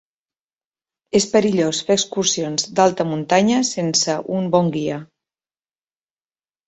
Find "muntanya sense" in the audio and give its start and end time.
3.11-4.19